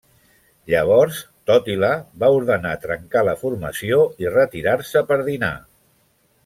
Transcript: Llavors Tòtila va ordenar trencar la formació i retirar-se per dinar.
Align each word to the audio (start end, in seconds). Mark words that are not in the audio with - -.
Llavors 0.73 1.19
Tòtila 1.49 1.91
va 2.25 2.31
ordenar 2.39 2.73
trencar 2.87 3.25
la 3.29 3.39
formació 3.45 4.03
i 4.25 4.35
retirar-se 4.39 5.09
per 5.13 5.21
dinar. 5.33 5.55